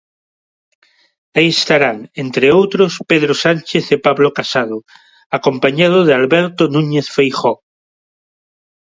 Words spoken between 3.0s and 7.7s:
Pedro Sánchez e Pablo Casado, acompañado de Alberto Núñez Feijóo.